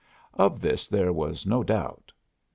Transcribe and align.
Of 0.33 0.61
this 0.61 0.89
there 0.89 1.13
was 1.13 1.45
no 1.45 1.63
doubt. 1.63 2.11